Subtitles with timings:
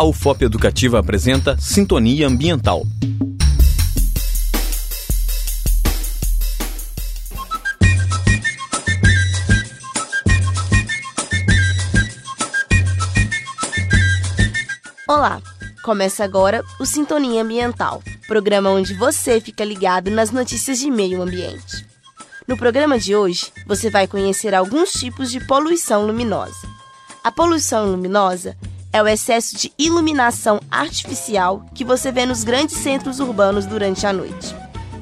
[0.00, 2.86] A UFOP Educativa apresenta Sintonia Ambiental.
[15.08, 15.42] Olá,
[15.82, 21.84] começa agora o Sintonia Ambiental, programa onde você fica ligado nas notícias de meio ambiente.
[22.46, 26.68] No programa de hoje, você vai conhecer alguns tipos de poluição luminosa.
[27.24, 28.56] A poluição luminosa
[28.98, 34.12] é o excesso de iluminação artificial que você vê nos grandes centros urbanos durante a
[34.12, 34.54] noite.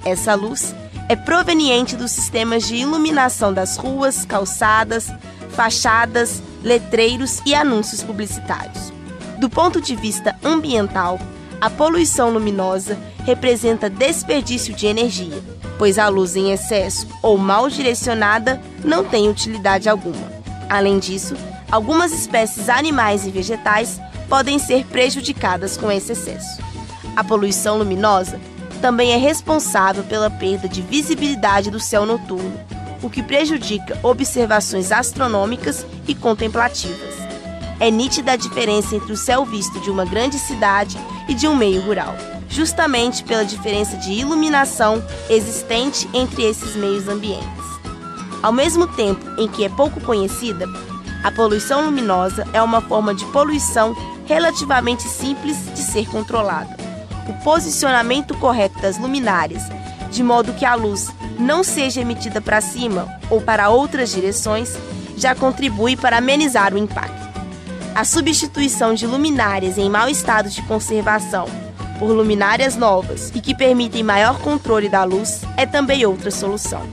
[0.05, 0.75] Essa luz
[1.09, 5.11] é proveniente dos sistemas de iluminação das ruas, calçadas,
[5.51, 8.93] fachadas, letreiros e anúncios publicitários.
[9.39, 11.19] Do ponto de vista ambiental,
[11.59, 15.43] a poluição luminosa representa desperdício de energia,
[15.79, 20.31] pois a luz em excesso ou mal direcionada não tem utilidade alguma.
[20.69, 21.35] Além disso,
[21.71, 26.61] algumas espécies animais e vegetais podem ser prejudicadas com esse excesso.
[27.15, 28.41] A poluição luminosa
[28.81, 32.53] também é responsável pela perda de visibilidade do céu noturno,
[33.03, 37.15] o que prejudica observações astronômicas e contemplativas.
[37.79, 40.97] É nítida a diferença entre o céu visto de uma grande cidade
[41.29, 42.15] e de um meio rural,
[42.49, 47.67] justamente pela diferença de iluminação existente entre esses meios ambientes.
[48.43, 50.67] Ao mesmo tempo em que é pouco conhecida,
[51.27, 53.97] a poluição luminosa é uma forma de poluição
[54.27, 56.77] relativamente simples de ser controlada.
[57.29, 59.65] O posicionamento correto das luminárias,
[60.09, 64.79] de modo que a luz não seja emitida para cima ou para outras direções,
[65.17, 67.27] já contribui para amenizar o impacto.
[67.93, 71.47] A substituição de luminárias em mau estado de conservação
[71.99, 76.87] por luminárias novas e que permitem maior controle da luz é também outra solução.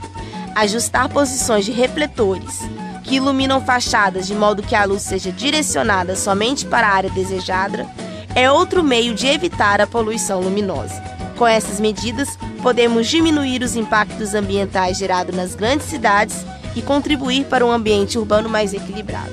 [0.56, 2.62] Ajustar posições de refletores
[3.04, 7.86] que iluminam fachadas de modo que a luz seja direcionada somente para a área desejada
[8.34, 11.00] é outro meio de evitar a poluição luminosa.
[11.36, 16.44] Com essas medidas, podemos diminuir os impactos ambientais gerados nas grandes cidades
[16.74, 19.32] e contribuir para um ambiente urbano mais equilibrado.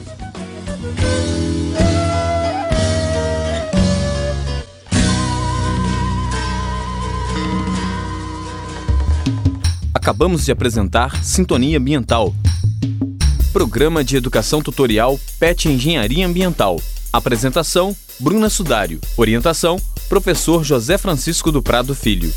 [9.93, 12.33] Acabamos de apresentar Sintonia Ambiental,
[13.51, 16.81] programa de educação tutorial PET Engenharia Ambiental.
[17.11, 18.99] Apresentação: Bruna Sudário.
[19.17, 22.33] Orientação: Professor José Francisco do Prado Filho.